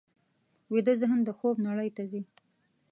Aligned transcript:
ویده 0.73 0.93
ذهن 1.01 1.19
د 1.25 1.29
خوب 1.37 1.55
نړۍ 1.67 1.89
ته 1.95 2.03
ځي 2.11 2.21